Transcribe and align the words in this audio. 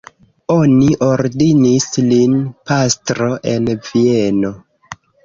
Oni 0.53 0.85
ordinis 1.07 1.85
lin 2.11 2.33
pastro 2.71 3.29
en 3.53 3.69
Vieno. 3.91 4.53